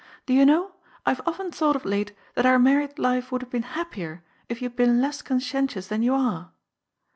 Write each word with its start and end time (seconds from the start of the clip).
Do 0.25 0.33
you 0.33 0.47
know, 0.47 0.71
I 1.05 1.11
have 1.11 1.21
often 1.27 1.51
thought 1.51 1.75
of 1.75 1.85
late 1.85 2.15
that 2.33 2.47
our 2.47 2.57
married 2.57 2.97
life 2.97 3.31
would 3.31 3.43
have 3.43 3.51
been 3.51 3.61
happier, 3.77 4.23
if 4.49 4.59
you 4.59 4.65
had 4.67 4.75
been 4.75 4.99
less 4.99 5.21
conscientious 5.21 5.89
than 5.89 6.01
you 6.01 6.15
are. 6.15 6.53